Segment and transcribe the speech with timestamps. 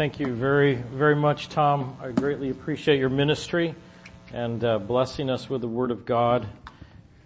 [0.00, 1.98] Thank you very, very much, Tom.
[2.02, 3.74] I greatly appreciate your ministry
[4.32, 6.48] and uh, blessing us with the Word of God.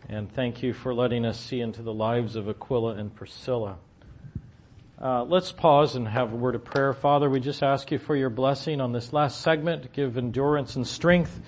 [0.09, 3.77] And thank you for letting us see into the lives of Aquila and Priscilla.
[5.01, 6.93] Uh, let's pause and have a word of prayer.
[6.93, 9.93] Father, we just ask you for your blessing on this last segment.
[9.93, 11.41] Give endurance and strength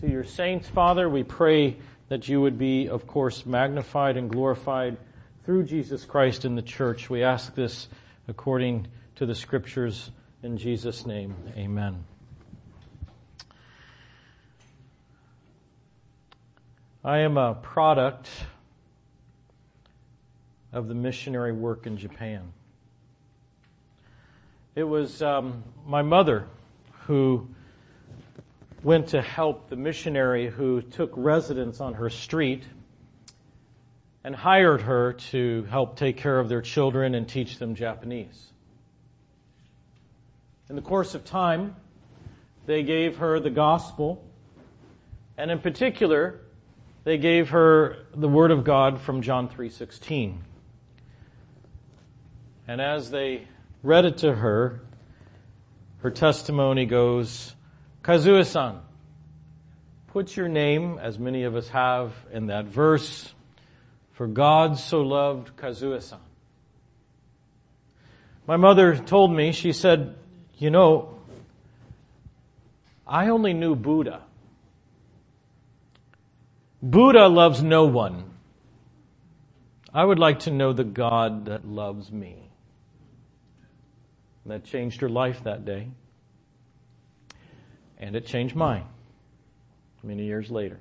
[0.00, 1.08] to your saints, Father.
[1.08, 1.78] We pray
[2.10, 4.98] that you would be, of course, magnified and glorified
[5.46, 7.08] through Jesus Christ in the church.
[7.08, 7.88] We ask this
[8.28, 8.86] according
[9.20, 10.10] to the scriptures
[10.42, 11.36] in Jesus' name.
[11.54, 12.04] Amen.
[17.04, 18.30] I am a product
[20.72, 22.50] of the missionary work in Japan.
[24.74, 26.46] It was um, my mother
[27.00, 27.46] who
[28.82, 32.62] went to help the missionary who took residence on her street
[34.24, 38.50] and hired her to help take care of their children and teach them Japanese.
[40.70, 41.74] In the course of time,
[42.66, 44.24] they gave her the gospel,
[45.36, 46.42] and in particular,
[47.02, 50.44] they gave her the word of God from John 3:16.
[52.68, 53.48] And as they
[53.82, 54.82] read it to her,
[56.02, 57.56] her testimony goes,
[58.04, 58.78] Kazue-san,
[60.06, 63.34] put your name, as many of us have in that verse,
[64.12, 66.20] for God so loved Kazue-san.
[68.46, 70.14] My mother told me, she said,
[70.60, 71.18] you know,
[73.06, 74.20] I only knew Buddha.
[76.82, 78.30] Buddha loves no one.
[79.92, 82.36] I would like to know the God that loves me.
[84.44, 85.88] And that changed her life that day.
[87.98, 88.84] And it changed mine
[90.02, 90.78] many years later.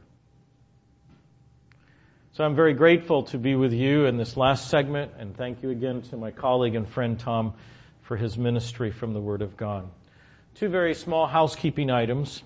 [2.33, 5.71] So I'm very grateful to be with you in this last segment, and thank you
[5.71, 7.53] again to my colleague and friend Tom
[8.09, 9.87] for his ministry from the Word of God.
[10.55, 12.41] Two very small housekeeping items.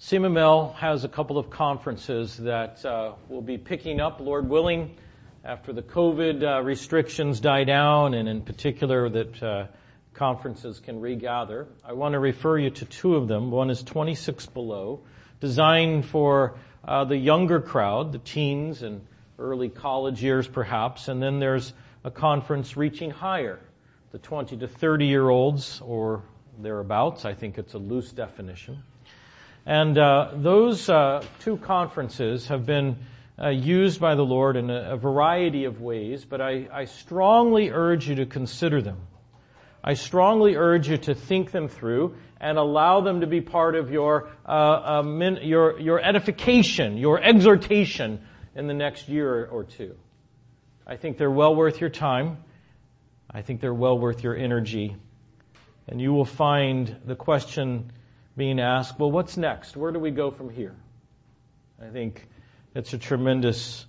[0.00, 4.94] CMML has a couple of conferences that uh, will be picking up, Lord willing,
[5.44, 9.66] after the COVID uh, restrictions die down, and in particular that uh,
[10.12, 11.66] conferences can regather.
[11.84, 13.50] I want to refer you to two of them.
[13.50, 15.00] One is 26 Below,
[15.40, 16.54] designed for
[16.84, 19.04] uh, the younger crowd, the teens and
[19.40, 21.72] early college years perhaps, and then there's
[22.04, 23.58] a conference reaching higher,
[24.14, 26.22] the 20 to 30 year olds or
[26.60, 27.24] thereabouts.
[27.24, 28.80] I think it's a loose definition.
[29.66, 32.96] And uh, those uh, two conferences have been
[33.42, 37.70] uh, used by the Lord in a, a variety of ways, but I, I, strongly
[37.70, 38.98] urge you to consider them.
[39.82, 43.90] I strongly urge you to think them through and allow them to be part of
[43.90, 44.50] your, uh,
[45.00, 48.24] uh, min, your, your edification, your exhortation
[48.54, 49.96] in the next year or two.
[50.86, 52.36] I think they're well worth your time.
[53.34, 54.96] I think they're well worth your energy.
[55.88, 57.92] And you will find the question
[58.36, 59.76] being asked, well, what's next?
[59.76, 60.74] Where do we go from here?
[61.82, 62.28] I think
[62.74, 63.86] it's a tremendous,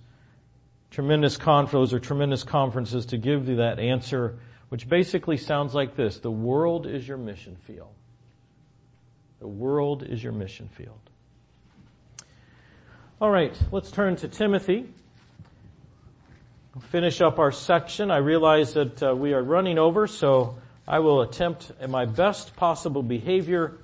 [0.90, 6.18] tremendous conference or tremendous conferences to give you that answer, which basically sounds like this.
[6.18, 7.94] The world is your mission field.
[9.38, 10.98] The world is your mission field.
[13.20, 14.88] All right, let's turn to Timothy
[16.80, 18.10] finish up our section.
[18.10, 22.54] I realize that uh, we are running over, so I will attempt in my best
[22.56, 23.78] possible behavior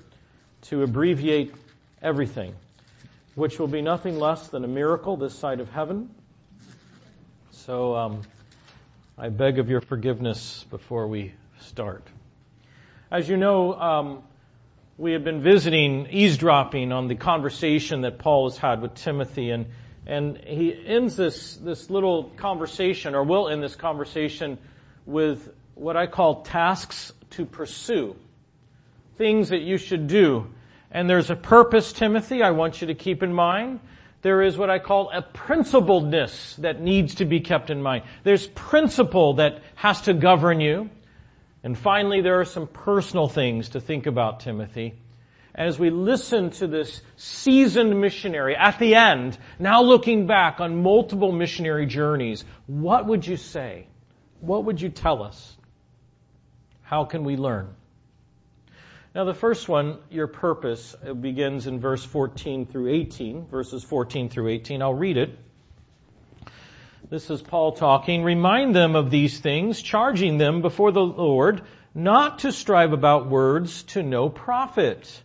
[0.63, 1.55] to abbreviate
[2.03, 2.55] everything,
[3.35, 6.11] which will be nothing less than a miracle this side of heaven.
[7.51, 8.23] So um,
[9.17, 12.07] I beg of your forgiveness before we start.
[13.11, 14.23] As you know, um,
[14.99, 19.67] we have been visiting, eavesdropping on the conversation that Paul has had with Timothy, and
[20.07, 24.59] and he ends this, this little conversation, or will end this conversation
[25.07, 28.17] with what I call tasks to pursue.
[29.17, 30.49] Things that you should do.
[30.91, 33.81] And there's a purpose, Timothy, I want you to keep in mind.
[34.23, 38.05] There is what I call a principledness that needs to be kept in mind.
[38.23, 40.91] There's principle that has to govern you.
[41.65, 44.95] And finally, there are some personal things to think about, Timothy
[45.55, 51.33] as we listen to this seasoned missionary at the end, now looking back on multiple
[51.33, 53.87] missionary journeys, what would you say?
[54.41, 55.57] What would you tell us?
[56.83, 57.69] How can we learn?
[59.15, 64.31] Now the first one, your purpose, uh, begins in verse 14 through 18, verses 14
[64.31, 64.81] through 18.
[64.81, 65.39] I'll read it.
[67.11, 68.25] This is Paul talking.
[68.25, 71.61] Remind them of these things, charging them before the Lord
[71.95, 75.23] not to strive about words to no profit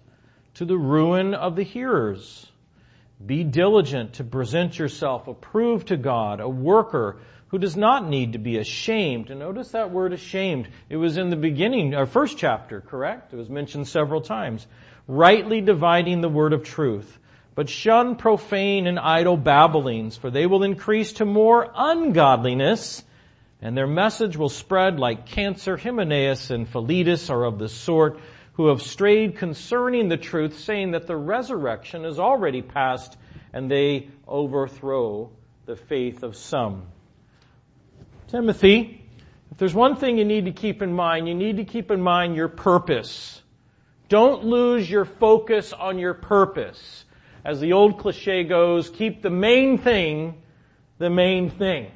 [0.58, 2.52] to the ruin of the hearers.
[3.24, 7.18] Be diligent to present yourself approved to God, a worker
[7.50, 9.30] who does not need to be ashamed.
[9.30, 10.68] And notice that word ashamed.
[10.90, 13.34] It was in the beginning, our first chapter, correct?
[13.34, 14.66] It was mentioned several times.
[15.08, 17.20] Rightly dividing the word of truth.
[17.54, 23.04] But shun profane and idle babblings, for they will increase to more ungodliness,
[23.62, 25.78] and their message will spread like cancer.
[25.78, 28.20] Hymenaeus and Philetus are of the sort
[28.58, 33.16] who have strayed concerning the truth, saying that the resurrection is already past,
[33.54, 35.30] and they overthrow
[35.66, 36.84] the faith of some.
[38.28, 39.06] Timothy,
[39.52, 42.02] if there's one thing you need to keep in mind, you need to keep in
[42.02, 43.42] mind your purpose.
[44.10, 47.06] Don't lose your focus on your purpose.
[47.46, 50.42] As the old cliche goes, keep the main thing
[50.98, 51.92] the main thing.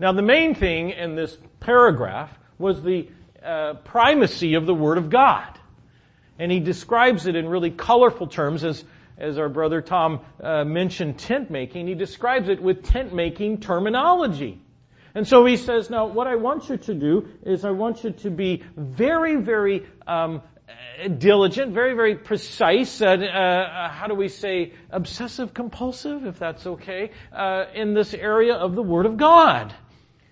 [0.00, 3.08] Now the main thing in this paragraph was the
[3.44, 5.57] uh, primacy of the Word of God.
[6.38, 8.84] And he describes it in really colorful terms as,
[9.16, 11.86] as our brother Tom uh, mentioned tent making.
[11.86, 14.60] He describes it with tent making terminology.
[15.14, 18.10] And so he says, now what I want you to do is I want you
[18.10, 20.42] to be very, very um,
[21.18, 27.10] diligent, very, very precise, uh, uh, how do we say, obsessive compulsive, if that's okay,
[27.32, 29.74] uh, in this area of the Word of God.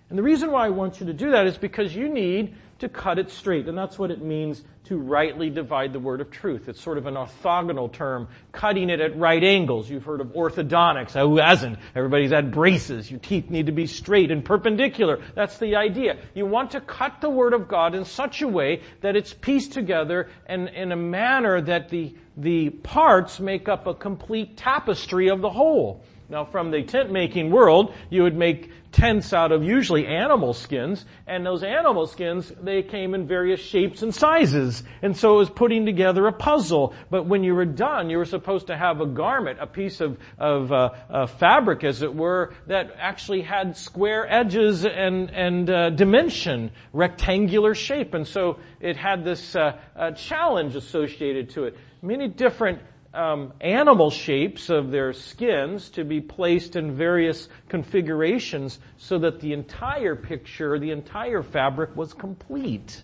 [0.09, 2.89] And the reason why I want you to do that is because you need to
[2.89, 3.67] cut it straight.
[3.67, 6.69] And that's what it means to rightly divide the word of truth.
[6.69, 9.89] It's sort of an orthogonal term, cutting it at right angles.
[9.89, 11.11] You've heard of orthodontics.
[11.11, 11.77] Who hasn't?
[11.95, 13.11] Everybody's had braces.
[13.11, 15.21] Your teeth need to be straight and perpendicular.
[15.35, 16.17] That's the idea.
[16.33, 19.73] You want to cut the word of God in such a way that it's pieced
[19.73, 25.41] together and in a manner that the, the parts make up a complete tapestry of
[25.41, 26.03] the whole.
[26.29, 31.05] Now from the tent making world, you would make tents out of usually animal skins,
[31.25, 34.83] and those animal skins, they came in various shapes and sizes.
[35.01, 36.93] And so it was putting together a puzzle.
[37.09, 40.17] But when you were done, you were supposed to have a garment, a piece of,
[40.37, 45.89] of uh, uh, fabric, as it were, that actually had square edges and, and uh,
[45.91, 48.13] dimension, rectangular shape.
[48.13, 49.77] And so it had this uh,
[50.15, 51.77] challenge associated to it.
[52.07, 52.79] Many different
[53.13, 59.51] um, animal shapes of their skins to be placed in various configurations so that the
[59.51, 63.03] entire picture, the entire fabric was complete.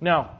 [0.00, 0.38] Now,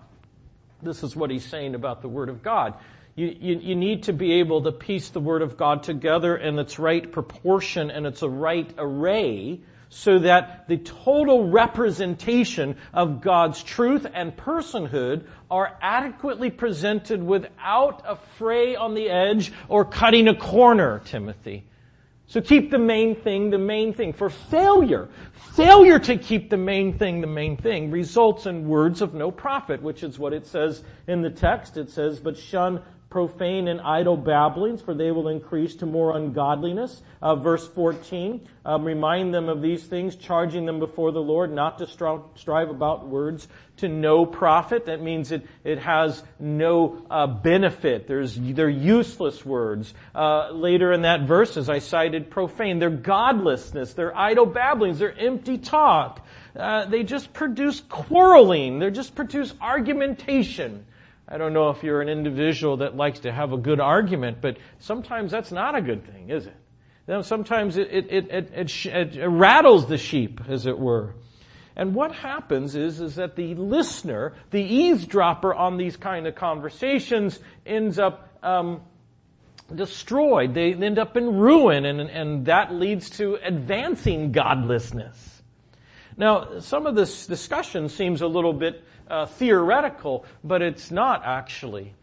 [0.84, 2.74] this is what he's saying about the Word of God.
[3.16, 6.56] You, you, you, need to be able to piece the Word of God together in
[6.60, 9.58] its right proportion and its a right array
[9.94, 18.16] so that the total representation of God's truth and personhood are adequately presented without a
[18.36, 21.62] fray on the edge or cutting a corner, Timothy.
[22.26, 24.12] So keep the main thing the main thing.
[24.14, 25.08] For failure,
[25.54, 29.80] failure to keep the main thing the main thing results in words of no profit,
[29.80, 31.76] which is what it says in the text.
[31.76, 32.82] It says, but shun
[33.14, 37.00] profane and idle babblings, for they will increase to more ungodliness.
[37.22, 41.78] Uh, verse 14, um, remind them of these things, charging them before the Lord not
[41.78, 43.46] to strive about words
[43.76, 44.86] to no profit.
[44.86, 48.08] That means it, it has no uh, benefit.
[48.08, 49.94] There's, they're useless words.
[50.12, 52.80] Uh, later in that verse, as I cited, profane.
[52.80, 53.94] They're godlessness.
[53.94, 54.98] They're idle babblings.
[54.98, 56.26] They're empty talk.
[56.56, 58.80] Uh, they just produce quarreling.
[58.80, 60.86] They just produce argumentation.
[61.26, 64.58] I don't know if you're an individual that likes to have a good argument, but
[64.78, 66.56] sometimes that's not a good thing, is it?
[67.06, 71.14] You know, sometimes it, it, it, it, it rattles the sheep, as it were.
[71.76, 77.40] And what happens is, is that the listener, the eavesdropper on these kind of conversations
[77.66, 78.82] ends up, um,
[79.74, 80.54] destroyed.
[80.54, 85.42] They end up in ruin and, and that leads to advancing godlessness.
[86.16, 91.94] Now, some of this discussion seems a little bit uh, theoretical, but it's not actually.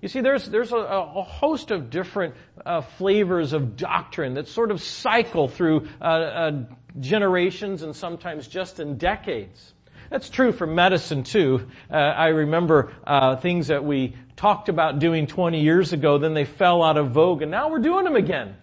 [0.00, 4.70] You see, there's, there's a, a host of different uh, flavors of doctrine that sort
[4.70, 6.52] of cycle through uh, uh,
[6.98, 9.74] generations and sometimes just in decades.
[10.08, 11.68] That's true for medicine too.
[11.90, 16.46] Uh, I remember uh, things that we talked about doing 20 years ago, then they
[16.46, 18.56] fell out of vogue, and now we're doing them again.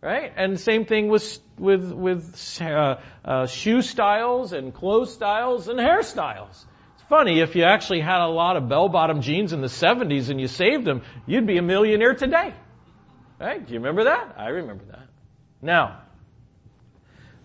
[0.00, 0.32] Right?
[0.36, 6.66] And same thing with with with uh, uh, shoe styles and clothes styles and hairstyles
[7.08, 10.48] funny, if you actually had a lot of bell-bottom jeans in the 70s and you
[10.48, 12.54] saved them, you'd be a millionaire today.
[13.40, 13.64] Right?
[13.64, 14.34] Do you remember that?
[14.36, 15.06] I remember that.
[15.62, 16.02] Now,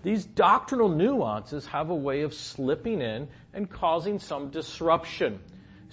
[0.03, 5.39] these doctrinal nuances have a way of slipping in and causing some disruption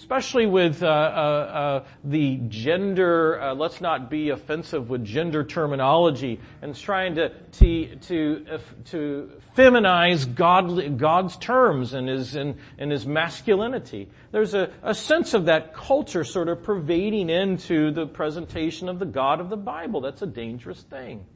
[0.00, 3.38] especially with uh, uh, uh, the gender.
[3.38, 10.35] Uh, let's not be offensive with gender terminology and trying to to to, to feminize
[10.35, 14.09] God, God's terms and his and, and his masculinity.
[14.33, 19.07] There's a, a sense of that culture sort of pervading into the presentation of the
[19.07, 20.00] God of the Bible.
[20.00, 21.26] That's a dangerous thing.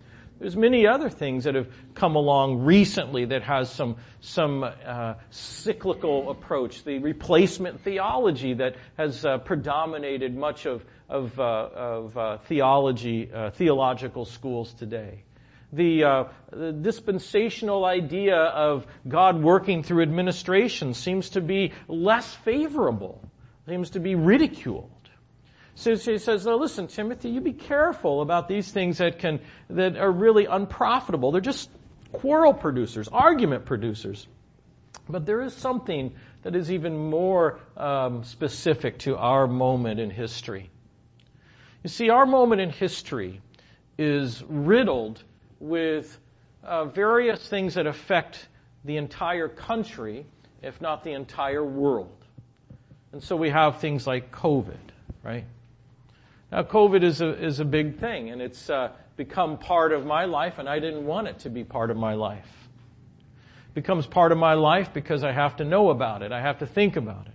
[0.41, 6.31] There's many other things that have come along recently that has some some uh, cyclical
[6.31, 6.85] approach.
[6.85, 13.51] The replacement theology that has uh, predominated much of of, uh, of uh, theology uh,
[13.51, 15.23] theological schools today.
[15.73, 23.29] The, uh, the dispensational idea of God working through administration seems to be less favorable,
[23.67, 24.91] seems to be ridiculed.
[25.77, 29.41] So she says, "No, listen, Timothy, you be careful about these things that can,
[29.71, 31.33] that are really unprofitable.
[31.33, 31.69] They're just
[32.13, 34.29] quarrel producers, argument producers.
[35.09, 40.71] But there is something that is even more um, specific to our moment in history.
[41.83, 43.41] You see, our moment in history
[43.99, 45.23] is riddled
[45.61, 46.19] with
[46.63, 48.49] uh, various things that affect
[48.85, 50.27] the entire country,
[50.63, 52.25] if not the entire world.
[53.13, 54.77] And so we have things like COVID,
[55.23, 55.45] right?
[56.55, 60.25] Now, COVID is a, is a big thing, and it's uh, become part of my
[60.25, 62.47] life, and I didn't want it to be part of my life.
[63.71, 66.31] It becomes part of my life because I have to know about it.
[66.31, 67.35] I have to think about it.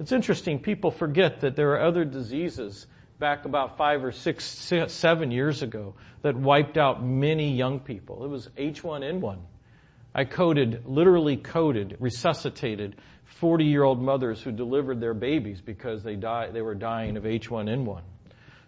[0.00, 2.86] It's interesting, people forget that there are other diseases
[3.18, 8.24] back about five or six, seven years ago that wiped out many young people.
[8.24, 9.40] It was H1N1.
[10.14, 12.96] I coded, literally coded, resuscitated
[13.26, 17.24] 40 year old mothers who delivered their babies because they died, they were dying of
[17.24, 18.00] H1N1.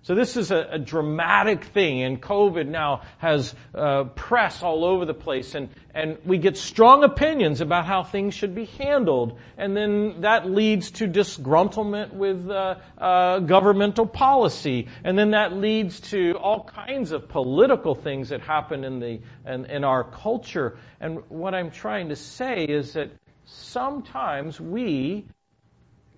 [0.04, 5.06] So this is a, a dramatic thing, and COVID now has uh, press all over
[5.06, 9.74] the place, and, and we get strong opinions about how things should be handled, and
[9.74, 16.32] then that leads to disgruntlement with uh, uh, governmental policy, and then that leads to
[16.32, 20.76] all kinds of political things that happen in the in, in our culture.
[21.00, 23.10] And what I'm trying to say is that
[23.46, 25.24] sometimes we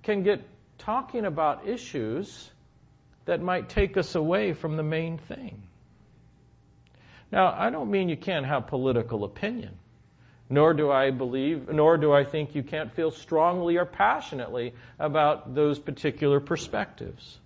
[0.03, 0.43] can get
[0.77, 2.51] talking about issues
[3.27, 5.63] that might take us away from the main thing.
[7.31, 9.77] Now, I don't mean you can't have political opinion,
[10.49, 15.55] nor do I believe, nor do I think you can't feel strongly or passionately about
[15.55, 17.39] those particular perspectives.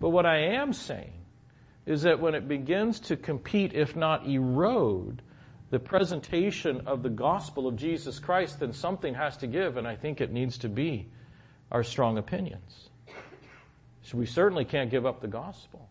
[0.00, 1.12] But what I am saying
[1.84, 5.22] is that when it begins to compete, if not erode,
[5.70, 9.96] the presentation of the gospel of Jesus Christ, then something has to give, and I
[9.96, 11.08] think it needs to be
[11.70, 12.88] our strong opinions.
[14.08, 15.86] So we certainly can't give up the gospel.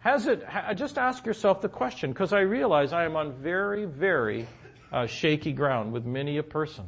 [0.00, 4.46] Has it, just ask yourself the question, because I realize I am on very, very
[4.92, 6.84] uh, shaky ground with many a person.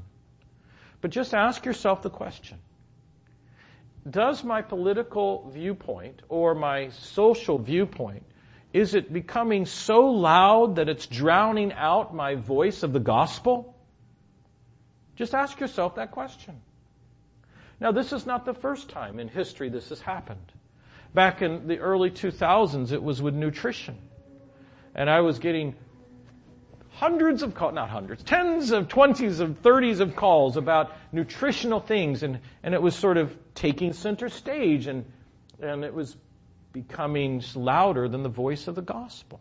[1.00, 2.58] But just ask yourself the question.
[4.10, 8.22] Does my political viewpoint or my social viewpoint,
[8.74, 13.74] is it becoming so loud that it's drowning out my voice of the gospel?
[15.16, 16.60] Just ask yourself that question.
[17.80, 20.52] Now, this is not the first time in history this has happened.
[21.14, 23.96] Back in the early 2000s, it was with nutrition.
[24.94, 25.74] And I was getting
[26.90, 32.22] hundreds of calls, not hundreds, tens of twenties of thirties of calls about nutritional things
[32.22, 35.06] and, and it was sort of taking center stage and,
[35.60, 36.16] and it was
[36.72, 39.40] becoming louder than the voice of the gospel.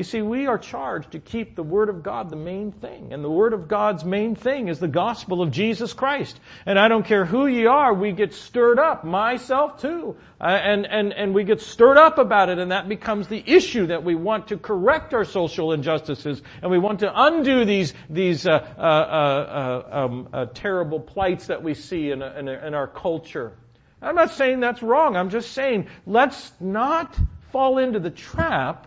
[0.00, 3.12] You see, we are charged to keep the Word of God the main thing.
[3.12, 6.40] And the Word of God's main thing is the gospel of Jesus Christ.
[6.64, 10.16] And I don't care who you are, we get stirred up, myself too.
[10.40, 13.88] Uh, and, and, and we get stirred up about it and that becomes the issue
[13.88, 18.46] that we want to correct our social injustices and we want to undo these, these,
[18.46, 23.52] uh, uh, uh, um, uh, terrible plights that we see in, in, in our culture.
[24.00, 25.14] I'm not saying that's wrong.
[25.14, 27.14] I'm just saying let's not
[27.52, 28.86] fall into the trap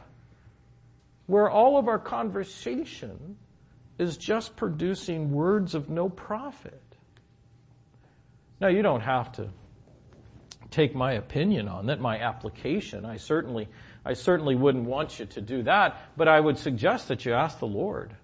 [1.26, 3.38] where all of our conversation
[3.98, 6.82] is just producing words of no profit.
[8.60, 9.50] Now, you don't have to
[10.72, 13.06] take my opinion on that, my application.
[13.06, 13.68] I certainly,
[14.04, 17.60] I certainly wouldn't want you to do that, but I would suggest that you ask
[17.60, 18.16] the Lord.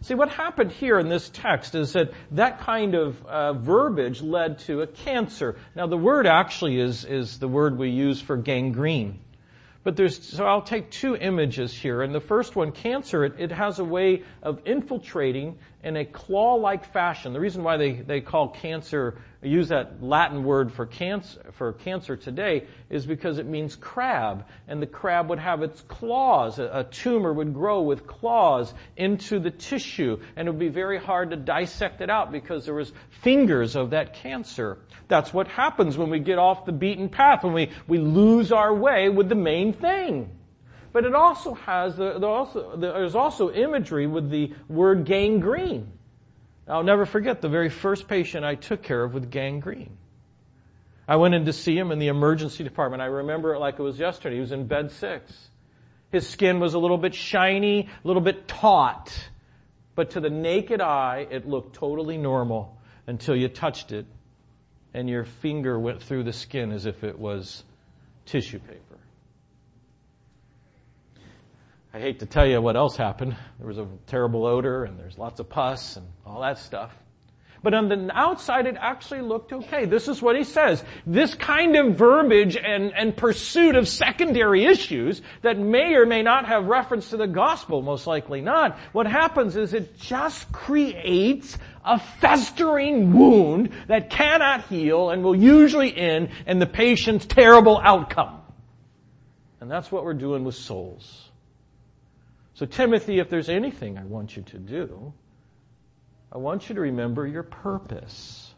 [0.00, 4.60] See, what happened here in this text is that that kind of uh, verbiage led
[4.60, 5.56] to a cancer.
[5.74, 9.18] Now, the word actually is, is the word we use for gangrene.
[9.88, 12.02] But there's, so I'll take two images here.
[12.02, 16.92] And the first one, cancer, it, it has a way of infiltrating in a claw-like
[16.92, 17.32] fashion.
[17.32, 22.16] The reason why they, they call cancer, use that Latin word for cancer, for cancer
[22.16, 24.46] today is because it means crab.
[24.66, 26.58] And the crab would have its claws.
[26.58, 30.18] A, tumor would grow with claws into the tissue.
[30.34, 32.92] And it would be very hard to dissect it out because there was
[33.22, 34.78] fingers of that cancer.
[35.06, 38.74] That's what happens when we get off the beaten path, when we, we lose our
[38.74, 40.30] way with the main thing.
[40.92, 45.92] But it also has, also, the, there's also imagery with the word gangrene.
[46.68, 49.96] I'll never forget the very first patient I took care of with gangrene.
[51.06, 53.02] I went in to see him in the emergency department.
[53.02, 54.36] I remember it like it was yesterday.
[54.36, 55.32] He was in bed six.
[56.12, 59.12] His skin was a little bit shiny, a little bit taut.
[59.94, 64.06] But to the naked eye, it looked totally normal until you touched it
[64.94, 67.62] and your finger went through the skin as if it was
[68.26, 68.87] tissue paper.
[71.98, 73.36] I hate to tell you what else happened.
[73.58, 76.96] There was a terrible odor and there's lots of pus and all that stuff.
[77.60, 79.84] But on the outside, it actually looked okay.
[79.84, 80.84] This is what he says.
[81.08, 86.46] This kind of verbiage and, and pursuit of secondary issues that may or may not
[86.46, 88.78] have reference to the gospel, most likely not.
[88.92, 95.96] What happens is it just creates a festering wound that cannot heal and will usually
[95.96, 98.40] end in the patient's terrible outcome.
[99.60, 101.27] And that's what we're doing with souls.
[102.58, 105.12] So Timothy, if there's anything I want you to do,
[106.32, 108.52] I want you to remember your purpose.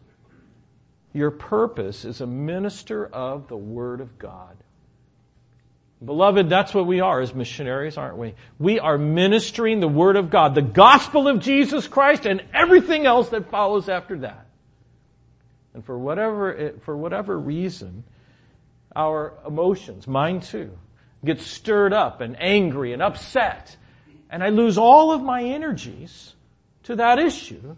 [1.13, 4.57] Your purpose is a minister of the Word of God.
[6.03, 8.33] Beloved, that's what we are as missionaries, aren't we?
[8.59, 13.29] We are ministering the Word of God, the gospel of Jesus Christ and everything else
[13.29, 14.47] that follows after that.
[15.75, 18.05] And for whatever, for whatever reason,
[18.97, 20.71] our emotions, mine too,
[21.23, 23.77] get stirred up and angry and upset.
[24.31, 26.35] And I lose all of my energies
[26.85, 27.77] to that issue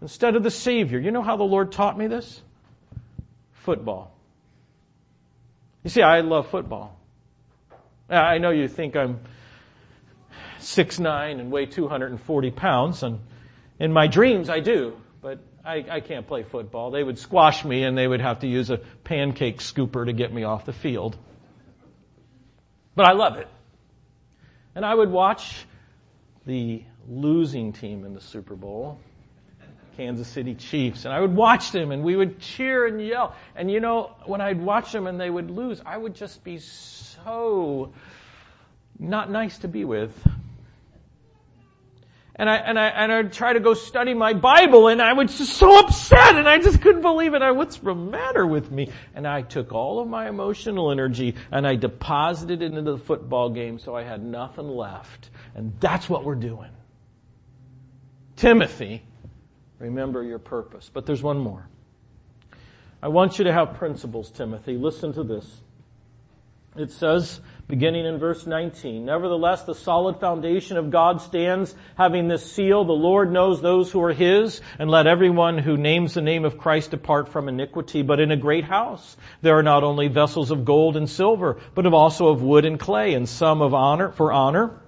[0.00, 0.98] instead of the Savior.
[0.98, 2.40] You know how the Lord taught me this?
[3.52, 4.14] Football.
[5.82, 6.96] You see, I love football.
[8.08, 9.20] I know you think I'm
[10.58, 13.18] six nine and weigh 240 pounds, and
[13.80, 16.90] in my dreams I do, but I, I can't play football.
[16.90, 20.32] They would squash me and they would have to use a pancake scooper to get
[20.32, 21.16] me off the field.
[22.94, 23.48] But I love it.
[24.74, 25.66] And I would watch
[26.46, 28.98] the losing team in the Super Bowl,
[29.96, 33.34] Kansas City Chiefs, and I would watch them and we would cheer and yell.
[33.54, 36.58] And you know, when I'd watch them and they would lose, I would just be
[36.58, 37.92] so
[38.98, 40.12] not nice to be with.
[42.42, 45.38] And I, and I, and I'd try to go study my Bible and I was
[45.38, 47.40] just so upset and I just couldn't believe it.
[47.40, 48.90] I, what's the matter with me?
[49.14, 53.48] And I took all of my emotional energy and I deposited it into the football
[53.48, 55.30] game so I had nothing left.
[55.54, 56.72] And that's what we're doing.
[58.34, 59.04] Timothy,
[59.78, 60.90] remember your purpose.
[60.92, 61.68] But there's one more.
[63.00, 64.76] I want you to have principles, Timothy.
[64.76, 65.60] Listen to this.
[66.74, 72.50] It says, beginning in verse 19, Nevertheless, the solid foundation of God stands, having this
[72.52, 76.44] seal, the Lord knows those who are His, and let everyone who names the name
[76.44, 78.02] of Christ depart from iniquity.
[78.02, 81.86] But in a great house, there are not only vessels of gold and silver, but
[81.86, 84.78] also of wood and clay, and some of honor, for honor,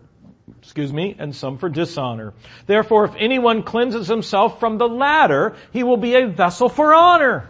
[0.61, 2.35] excuse me, and some for dishonor.
[2.67, 7.49] Therefore, if anyone cleanses himself from the latter, he will be a vessel for honor,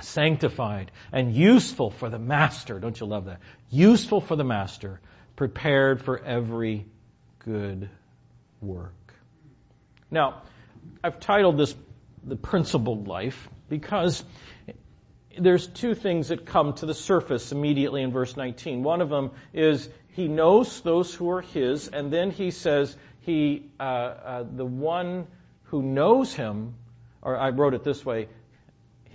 [0.00, 2.78] sanctified and useful for the master.
[2.78, 3.40] Don't you love that?
[3.70, 5.00] Useful for the master,
[5.36, 6.86] prepared for every
[7.38, 7.88] good
[8.60, 9.14] work.
[10.10, 10.42] Now,
[11.02, 11.74] I've titled this
[12.24, 14.24] the principled life because
[15.38, 18.82] there's two things that come to the surface immediately in verse 19.
[18.82, 23.70] One of them is he knows those who are his, and then he says, he,
[23.78, 25.26] uh, uh, the one
[25.64, 26.74] who knows him,
[27.22, 28.28] or I wrote it this way,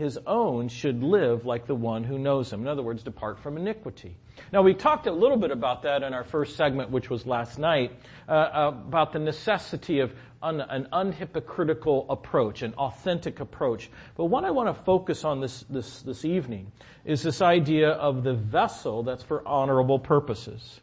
[0.01, 2.61] his own should live like the one who knows him.
[2.61, 4.17] In other words, depart from iniquity.
[4.51, 7.59] Now, we talked a little bit about that in our first segment, which was last
[7.59, 7.91] night,
[8.27, 10.11] uh, about the necessity of
[10.41, 13.91] un, an unhypocritical approach, an authentic approach.
[14.17, 16.71] But what I want to focus on this, this, this evening
[17.05, 20.81] is this idea of the vessel that's for honorable purposes.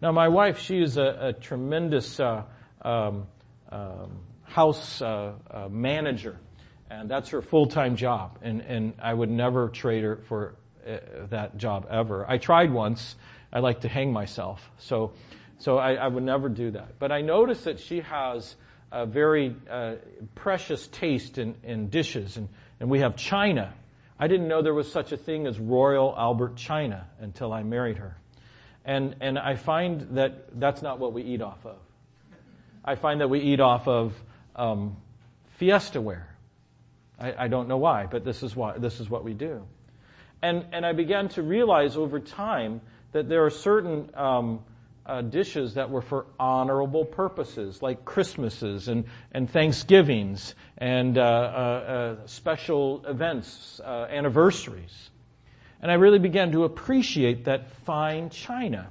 [0.00, 2.44] Now, my wife, she is a, a tremendous uh,
[2.82, 3.26] um,
[3.70, 6.38] um, house uh, uh, manager,
[7.00, 8.38] and that's her full-time job.
[8.42, 10.54] And, and I would never trade her for
[10.86, 10.98] uh,
[11.30, 12.28] that job ever.
[12.28, 13.16] I tried once.
[13.52, 15.12] I like to hang myself, so
[15.58, 16.98] so I, I would never do that.
[16.98, 18.56] But I noticed that she has
[18.90, 19.94] a very uh,
[20.34, 22.48] precious taste in, in dishes, and,
[22.80, 23.72] and we have china.
[24.18, 27.98] I didn't know there was such a thing as Royal Albert China until I married
[27.98, 28.16] her.
[28.84, 31.78] And, and I find that that's not what we eat off of.
[32.84, 34.14] I find that we eat off of
[34.56, 34.96] um,
[35.58, 36.31] Fiesta ware.
[37.18, 39.62] I, I don't know why, but this is why this is what we do.
[40.42, 42.80] And and I began to realize over time
[43.12, 44.60] that there are certain um,
[45.04, 51.24] uh, dishes that were for honorable purposes, like Christmases and and Thanksgivings and uh, uh,
[51.24, 55.10] uh special events, uh, anniversaries.
[55.80, 58.90] And I really began to appreciate that fine china.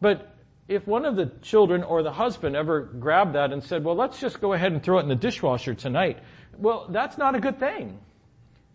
[0.00, 0.34] But
[0.66, 4.20] if one of the children or the husband ever grabbed that and said, well, let's
[4.20, 6.18] just go ahead and throw it in the dishwasher tonight,
[6.60, 7.98] well, that's not a good thing.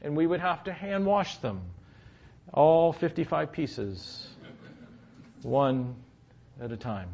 [0.02, 1.62] And we would have to hand wash them.
[2.54, 4.28] All 55 pieces.
[5.42, 5.96] One
[6.62, 7.10] at a time.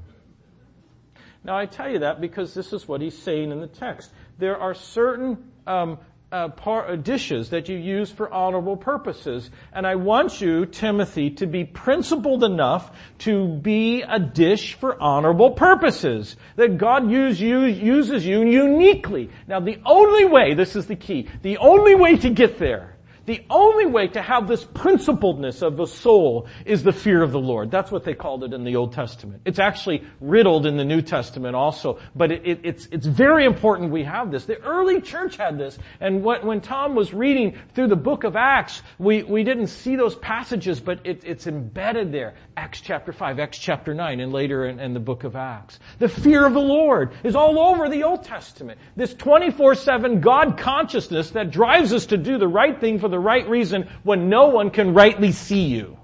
[1.43, 4.11] Now I tell you that because this is what he's saying in the text.
[4.37, 5.97] There are certain um,
[6.31, 9.49] uh, par- uh, dishes that you use for honorable purposes.
[9.73, 15.51] And I want you, Timothy, to be principled enough to be a dish for honorable
[15.51, 16.35] purposes.
[16.55, 19.29] That God use uses you uniquely.
[19.47, 23.43] Now the only way, this is the key, the only way to get there the
[23.49, 27.69] only way to have this principledness of the soul is the fear of the Lord.
[27.69, 29.41] That's what they called it in the Old Testament.
[29.45, 33.91] It's actually riddled in the New Testament also, but it, it, it's, it's very important
[33.91, 34.45] we have this.
[34.45, 38.35] The early church had this, and what, when Tom was reading through the book of
[38.35, 42.33] Acts, we, we didn't see those passages, but it, it's embedded there.
[42.57, 45.79] Acts chapter 5, Acts chapter 9, and later in, in the book of Acts.
[45.99, 48.79] The fear of the Lord is all over the Old Testament.
[48.95, 53.47] This 24-7 God consciousness that drives us to do the right thing for the right
[53.47, 55.97] reason when no one can rightly see you.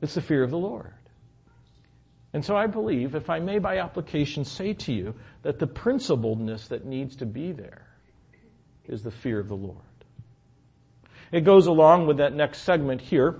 [0.00, 0.92] It's the fear of the Lord.
[2.32, 6.68] And so I believe, if I may by application say to you, that the principledness
[6.68, 7.86] that needs to be there
[8.86, 9.78] is the fear of the Lord.
[11.30, 13.36] It goes along with that next segment here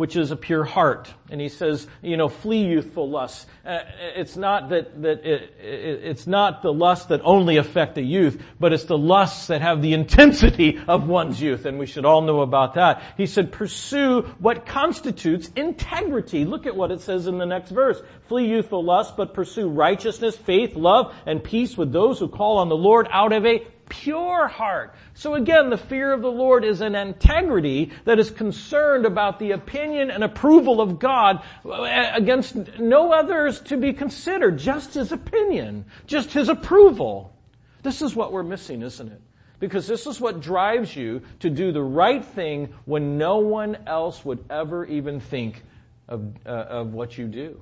[0.00, 1.12] which is a pure heart.
[1.28, 3.44] And he says, you know, flee youthful lusts.
[3.66, 3.80] Uh,
[4.16, 8.42] it's not that, that it, it, it's not the lusts that only affect the youth,
[8.58, 11.66] but it's the lusts that have the intensity of one's youth.
[11.66, 13.02] And we should all know about that.
[13.18, 16.46] He said, pursue what constitutes integrity.
[16.46, 18.00] Look at what it says in the next verse.
[18.26, 22.70] Flee youthful lusts, but pursue righteousness, faith, love, and peace with those who call on
[22.70, 24.94] the Lord out of a pure heart.
[25.12, 29.50] So again, the fear of the Lord is an integrity that is concerned about the
[29.50, 36.32] opinion and approval of God against no others to be considered, just his opinion, just
[36.32, 37.36] his approval.
[37.82, 39.20] This is what we're missing, isn't it?
[39.58, 44.24] Because this is what drives you to do the right thing when no one else
[44.24, 45.62] would ever even think
[46.08, 47.60] of, uh, of what you do.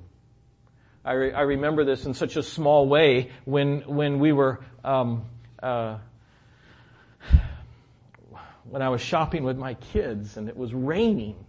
[1.03, 5.25] I, re- I, remember this in such a small way when, when we were, um,
[5.61, 5.97] uh,
[8.63, 11.45] when I was shopping with my kids and it was raining.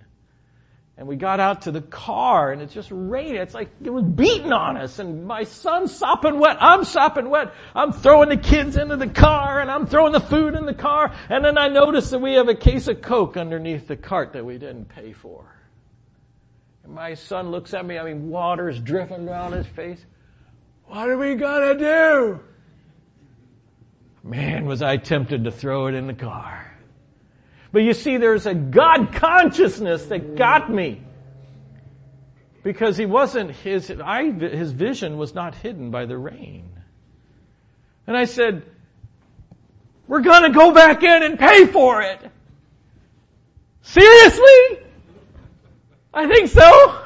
[0.96, 3.36] And we got out to the car and it's just raining.
[3.36, 6.58] It's like it was beating on us and my son's sopping wet.
[6.60, 7.54] I'm sopping wet.
[7.74, 11.14] I'm throwing the kids into the car and I'm throwing the food in the car.
[11.30, 14.44] And then I notice that we have a case of Coke underneath the cart that
[14.44, 15.46] we didn't pay for.
[16.84, 17.98] And my son looks at me.
[17.98, 20.04] I mean, water's dripping down his face.
[20.86, 22.40] What are we gonna do?
[24.22, 26.69] Man, was I tempted to throw it in the car.
[27.72, 31.02] But you see, there's a God consciousness that got me.
[32.62, 36.68] Because he wasn't, his, I, his vision was not hidden by the rain.
[38.06, 38.64] And I said,
[40.06, 42.20] we're gonna go back in and pay for it.
[43.82, 44.80] Seriously?
[46.12, 47.02] I think so.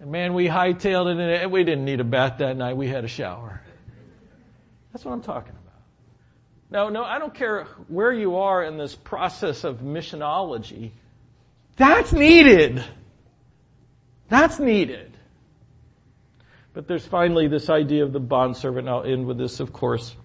[0.00, 2.76] And man, we hightailed it and we didn't need a bath that night.
[2.76, 3.62] We had a shower.
[4.92, 5.65] That's what I'm talking about.
[6.70, 10.90] No, no, I don't care where you are in this process of missionology.
[11.76, 12.82] That's needed.
[14.28, 15.16] That's needed.
[16.72, 18.88] But there's finally this idea of the bondservant.
[18.88, 20.16] I'll end with this, of course.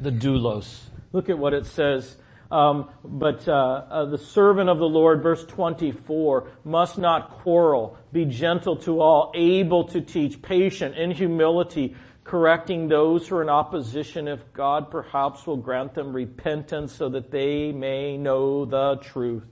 [0.00, 0.80] The doulos.
[1.12, 2.16] Look at what it says.
[2.50, 8.24] Um, but uh, uh, the servant of the Lord, verse 24, must not quarrel, be
[8.24, 14.26] gentle to all, able to teach, patient, in humility, correcting those who are in opposition
[14.26, 19.44] if God perhaps will grant them repentance so that they may know the truth.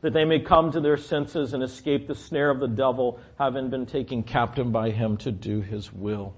[0.00, 3.68] That they may come to their senses and escape the snare of the devil, having
[3.68, 6.34] been taken captive by him to do his will.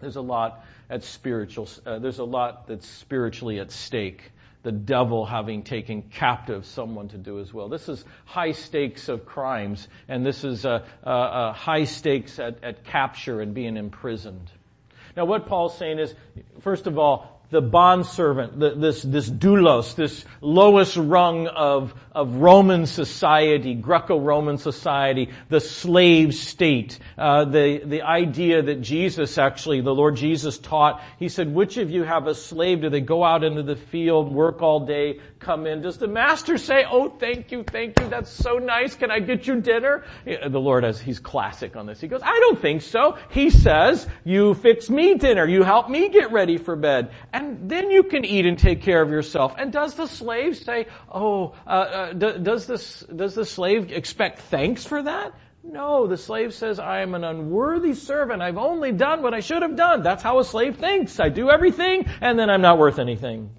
[0.00, 4.32] There's a lot at spiritual, uh, there's a lot that's spiritually at stake
[4.68, 7.70] the devil having taken captive someone to do his will.
[7.70, 12.62] This is high stakes of crimes, and this is a, a, a high stakes at,
[12.62, 14.50] at capture and being imprisoned.
[15.16, 16.14] Now, what Paul's saying is,
[16.60, 23.74] first of all, the bondservant, this, this doulos, this lowest rung of, of Roman society,
[23.74, 30.58] Greco-Roman society, the slave state, uh, the, the idea that Jesus actually, the Lord Jesus
[30.58, 32.82] taught, he said, which of you have a slave?
[32.82, 35.80] Do they go out into the field, work all day, come in?
[35.80, 39.46] Does the master say, oh, thank you, thank you, that's so nice, can I get
[39.46, 40.04] you dinner?
[40.26, 41.98] The Lord, has, he's classic on this.
[41.98, 43.16] He goes, I don't think so.
[43.30, 47.90] He says, you fix me dinner, you help me get ready for bed and then
[47.90, 49.54] you can eat and take care of yourself.
[49.56, 54.84] And does the slave say, oh, uh, uh, does this, does the slave expect thanks
[54.84, 55.32] for that?
[55.62, 58.42] No, the slave says, I am an unworthy servant.
[58.42, 60.02] I've only done what I should have done.
[60.02, 61.20] That's how a slave thinks.
[61.20, 63.50] I do everything and then I'm not worth anything.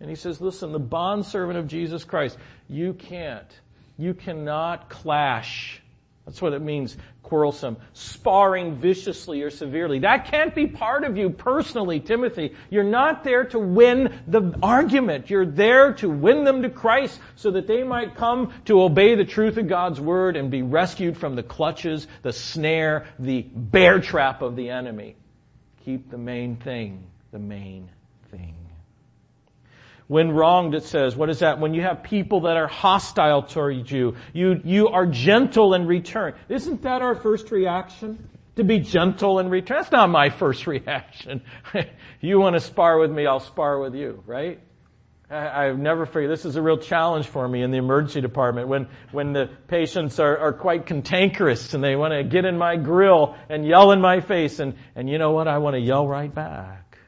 [0.00, 3.50] And he says, listen, the bond servant of Jesus Christ, you can't
[3.98, 5.80] You cannot clash.
[6.26, 7.76] That's what it means, quarrelsome.
[7.92, 10.00] Sparring viciously or severely.
[10.00, 12.54] That can't be part of you personally, Timothy.
[12.68, 15.30] You're not there to win the argument.
[15.30, 19.24] You're there to win them to Christ so that they might come to obey the
[19.24, 24.42] truth of God's Word and be rescued from the clutches, the snare, the bear trap
[24.42, 25.16] of the enemy.
[25.84, 27.90] Keep the main thing the main
[28.30, 28.54] thing.
[30.08, 31.58] When wronged, it says, what is that?
[31.58, 36.34] When you have people that are hostile towards you, you, you are gentle in return.
[36.48, 38.28] Isn't that our first reaction?
[38.54, 39.78] To be gentle in return?
[39.78, 41.42] That's not my first reaction.
[42.20, 44.60] you want to spar with me, I'll spar with you, right?
[45.28, 48.68] I, have never figured this is a real challenge for me in the emergency department
[48.68, 52.76] when when the patients are, are quite cantankerous and they want to get in my
[52.76, 56.06] grill and yell in my face and and you know what I want to yell
[56.06, 56.98] right back.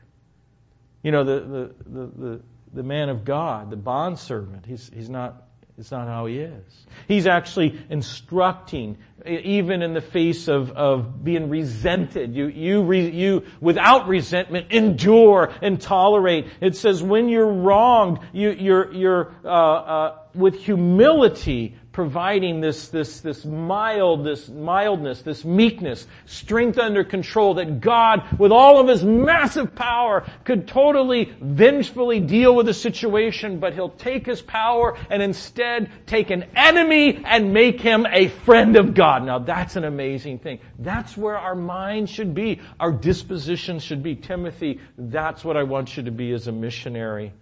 [1.05, 2.41] You know the the the, the
[2.73, 4.67] the man of God, the bond servant.
[4.67, 5.45] He's, he's not,
[5.77, 6.87] it's not how he is.
[7.07, 12.35] He's actually instructing, even in the face of, of being resented.
[12.35, 16.47] You, you, re, you, without resentment, endure and tolerate.
[16.61, 23.23] It says when you're wronged, you, you're, you're, uh, uh, with humility, providing this, this,
[23.23, 29.03] this mild, this mildness, this meekness, strength under control that God, with all of His
[29.03, 35.21] massive power, could totally vengefully deal with the situation, but He'll take His power and
[35.21, 39.25] instead take an enemy and make him a friend of God.
[39.25, 40.61] Now that's an amazing thing.
[40.79, 42.61] That's where our mind should be.
[42.79, 44.15] Our disposition should be.
[44.15, 47.33] Timothy, that's what I want you to be as a missionary.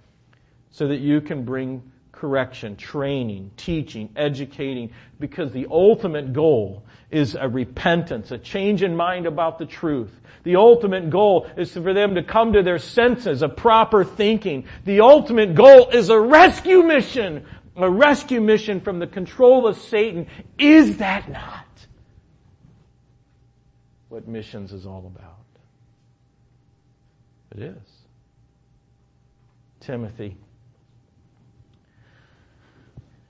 [0.70, 1.82] So that you can bring
[2.16, 9.26] correction, training, teaching, educating, because the ultimate goal is a repentance, a change in mind
[9.26, 10.10] about the truth.
[10.42, 14.66] The ultimate goal is for them to come to their senses, a proper thinking.
[14.84, 20.26] The ultimate goal is a rescue mission, a rescue mission from the control of Satan.
[20.58, 21.64] Is that not
[24.08, 25.32] what missions is all about?
[27.54, 27.88] It is.
[29.80, 30.36] Timothy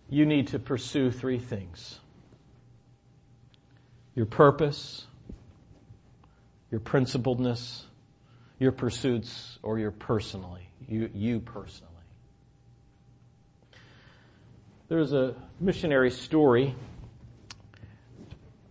[0.08, 1.98] you need to pursue three things
[4.14, 5.06] your purpose,
[6.70, 7.82] your principledness,
[8.58, 11.92] your pursuits, or your personally, you, you personally.
[14.88, 16.74] There's a missionary story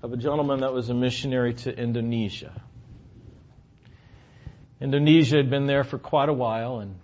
[0.01, 2.59] of a gentleman that was a missionary to Indonesia.
[4.81, 6.95] Indonesia had been there for quite a while and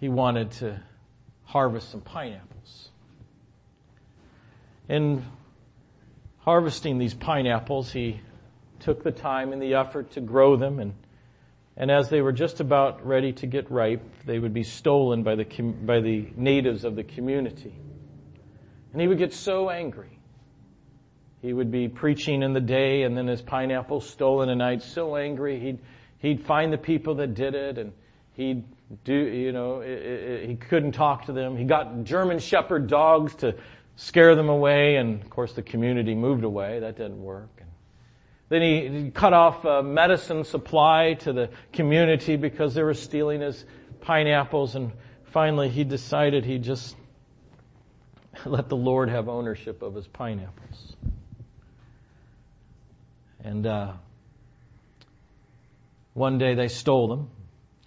[0.00, 0.80] he wanted to
[1.44, 2.88] harvest some pineapples
[4.88, 5.24] in
[6.38, 8.20] harvesting these pineapples, he
[8.80, 10.94] took the time and the effort to grow them and
[11.80, 15.36] and as they were just about ready to get ripe, they would be stolen by
[15.36, 17.72] the, by the natives of the community.
[18.92, 20.18] And he would get so angry.
[21.40, 25.14] He would be preaching in the day and then his pineapples stolen at night, so
[25.14, 25.60] angry.
[25.60, 25.78] He'd,
[26.18, 27.92] he'd find the people that did it and
[28.32, 28.64] he'd
[29.04, 31.56] do, you know, it, it, he couldn't talk to them.
[31.56, 33.54] He got German Shepherd dogs to
[33.98, 36.78] scare them away, and of course the community moved away.
[36.78, 37.50] That didn't work.
[37.58, 37.68] And
[38.48, 43.64] then he cut off medicine supply to the community because they were stealing his
[44.00, 44.92] pineapples, and
[45.24, 46.96] finally he decided he'd just
[48.46, 50.96] let the Lord have ownership of his pineapples.
[53.42, 53.92] And uh,
[56.14, 57.30] one day they stole them,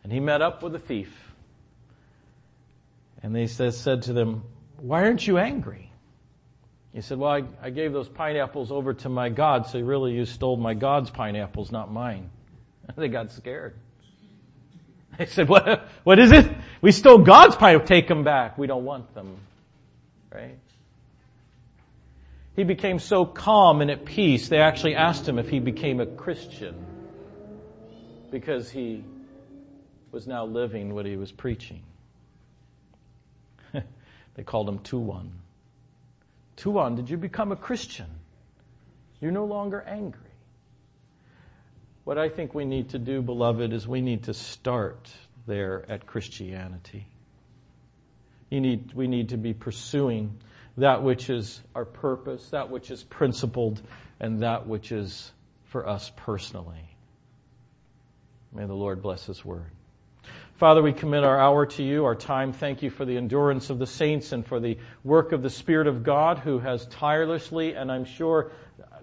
[0.03, 1.15] and he met up with a thief.
[3.23, 4.43] And they said to them,
[4.77, 5.90] Why aren't you angry?
[6.93, 10.25] He said, well, I, I gave those pineapples over to my God, so really you
[10.25, 12.29] stole my God's pineapples, not mine.
[12.97, 13.75] they got scared.
[15.17, 16.49] They said, what, what is it?
[16.81, 17.87] We stole God's pineapples.
[17.87, 18.57] Take them back.
[18.57, 19.37] We don't want them.
[20.33, 20.57] Right?
[22.55, 26.05] He became so calm and at peace, they actually asked him if he became a
[26.05, 26.85] Christian
[28.29, 29.03] because he
[30.11, 31.81] was now living what he was preaching.
[33.73, 35.40] they called him Tuan.
[36.61, 38.05] Tuan, did you become a Christian?
[39.19, 40.29] You're no longer angry.
[42.03, 45.11] What I think we need to do, beloved, is we need to start
[45.47, 47.07] there at Christianity.
[48.51, 50.37] Need, we need to be pursuing
[50.77, 53.81] that which is our purpose, that which is principled,
[54.19, 55.31] and that which is
[55.63, 56.95] for us personally.
[58.53, 59.71] May the Lord bless His word.
[60.61, 62.53] Father, we commit our hour to you, our time.
[62.53, 65.87] Thank you for the endurance of the saints and for the work of the Spirit
[65.87, 68.51] of God who has tirelessly and I'm sure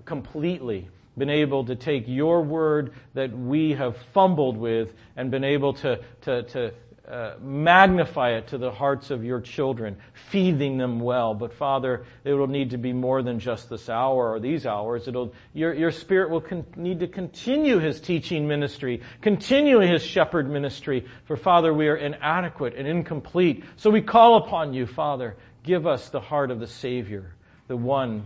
[0.05, 5.73] completely been able to take your word that we have fumbled with and been able
[5.73, 6.75] to, to, to
[7.09, 9.97] uh, magnify it to the hearts of your children,
[10.31, 11.33] feeding them well.
[11.33, 15.09] But Father, it will need to be more than just this hour or these hours.
[15.09, 20.51] It'll, your, your Spirit will con- need to continue His teaching ministry, continue His shepherd
[20.51, 21.07] ministry.
[21.25, 23.65] For Father, we are inadequate and incomplete.
[23.77, 27.35] So we call upon you, Father, give us the heart of the Savior,
[27.69, 28.25] the one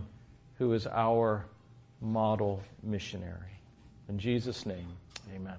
[0.57, 1.45] who is our
[2.01, 3.39] model missionary.
[4.09, 4.87] In Jesus' name,
[5.33, 5.55] amen.